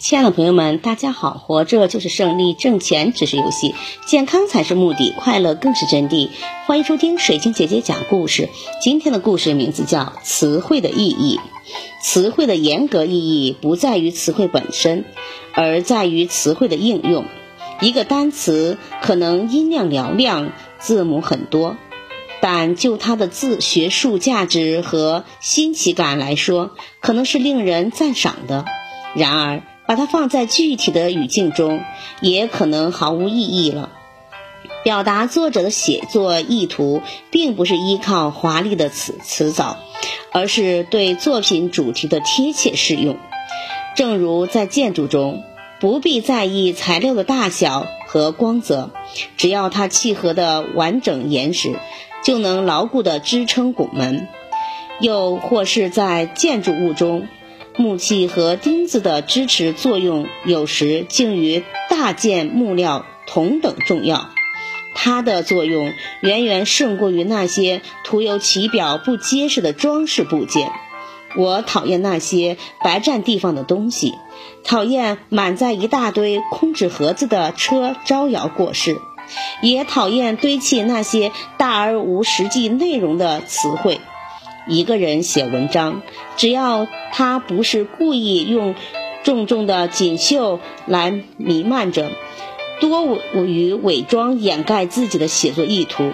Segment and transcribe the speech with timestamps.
[0.00, 1.38] 亲爱的朋友们，大家好！
[1.38, 3.74] 活着就是胜利，挣钱只是游戏，
[4.06, 6.30] 健康才是目的，快乐更是真谛。
[6.68, 8.48] 欢迎收听水晶姐姐讲故事。
[8.80, 11.36] 今天的故事名字叫《词汇的意义》。
[12.00, 15.04] 词汇的严格意义不在于词汇本身，
[15.52, 17.24] 而在于词汇的应用。
[17.80, 21.76] 一个单词可能音量嘹亮，字母很多，
[22.40, 26.70] 但就它的字学术价值和新奇感来说，
[27.00, 28.64] 可能是令人赞赏的。
[29.16, 31.80] 然而，把它放在具体的语境中，
[32.20, 33.88] 也可能毫无意义了。
[34.84, 39.78] 表达作者的写作意图，并不是依靠华丽的词词藻，
[40.30, 43.16] 而是对作品主题的贴切适用。
[43.96, 45.42] 正如在建筑中，
[45.80, 48.90] 不必在意材料的大小和光泽，
[49.38, 51.76] 只要它契合的完整严实，
[52.22, 54.28] 就能牢固地支撑拱门。
[55.00, 57.26] 又或是在建筑物中。
[57.78, 64.30] 木器和钉子的支持作用，有时竟与大件木料同等重要。
[64.94, 70.72] 它的作用远远胜过于那些涂有其表不结实的装饰部件。
[71.36, 74.14] 我讨厌那些白占地方的东西，
[74.64, 78.96] 讨厌满载一大堆空纸盒子的车招摇过市，
[79.62, 84.00] 也讨厌堆砌那些大而无实际内容的词汇。
[84.68, 86.02] 一个人写文章，
[86.36, 88.74] 只要他不是故意用
[89.24, 92.10] 重重的锦绣来弥漫着，
[92.80, 96.12] 多于伪装掩盖自己的写作意图，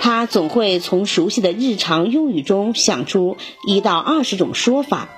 [0.00, 3.36] 他总会从熟悉的日常用语中想出
[3.68, 5.08] 一到二十种说法。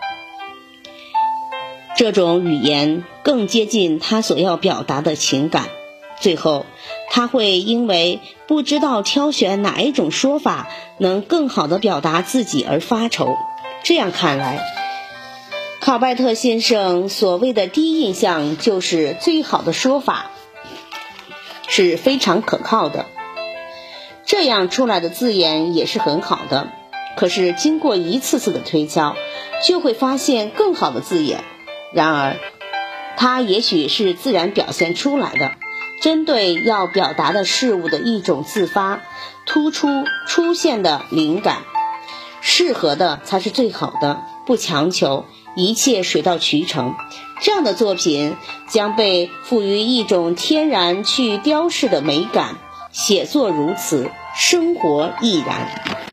[1.96, 5.68] 这种语言更接近他所要表达的情感。
[6.20, 6.66] 最后，
[7.10, 13.36] 他会因为不知道挑选哪一种说法能更好的表达自己而发愁。
[13.82, 14.60] 这样看来，
[15.80, 20.30] 考拜特先生所谓的第一印象就是最好的说法，
[21.68, 23.06] 是非常可靠的。
[24.24, 26.68] 这样出来的字眼也是很好的。
[27.16, 29.14] 可是经过一次次的推敲，
[29.66, 31.44] 就会发现更好的字眼。
[31.92, 32.36] 然而，
[33.16, 35.52] 它也许是自然表现出来的。
[36.04, 39.00] 针对要表达的事物的一种自发、
[39.46, 41.62] 突出出现的灵感，
[42.42, 45.24] 适合的才是最好的，不强求，
[45.56, 46.94] 一切水到渠成。
[47.40, 48.36] 这样的作品
[48.68, 52.58] 将被赋予一种天然去雕饰的美感。
[52.92, 55.94] 写作如此，生活亦然。